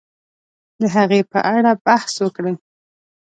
د 0.81 0.83
هغې 0.95 1.21
په 1.31 1.39
اړه 1.55 1.71
بحث 1.85 2.13
وکړي 2.21 2.53